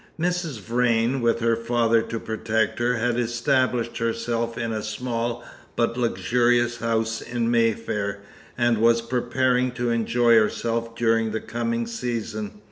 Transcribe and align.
Mrs. 0.19 0.59
Vrain, 0.59 1.21
with 1.21 1.41
her 1.41 1.55
father 1.55 2.01
to 2.01 2.19
protect 2.19 2.79
her, 2.79 2.95
had 2.95 3.19
established 3.19 3.99
herself 3.99 4.57
in 4.57 4.71
a 4.71 4.81
small 4.81 5.45
but 5.75 5.95
luxurious 5.95 6.77
house 6.77 7.21
in 7.21 7.51
Mayfair, 7.51 8.21
and 8.57 8.79
was 8.79 8.99
preparing 9.03 9.69
to 9.73 9.91
enjoy 9.91 10.33
herself 10.37 10.95
during 10.95 11.29
the 11.33 11.39
coming 11.39 11.85
season. 11.85 12.53